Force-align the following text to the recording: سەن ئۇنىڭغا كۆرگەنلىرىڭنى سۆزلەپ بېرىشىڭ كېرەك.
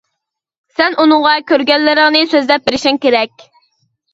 سەن 0.77 0.95
ئۇنىڭغا 1.03 1.33
كۆرگەنلىرىڭنى 1.51 2.25
سۆزلەپ 2.33 2.67
بېرىشىڭ 2.71 3.01
كېرەك. 3.05 3.49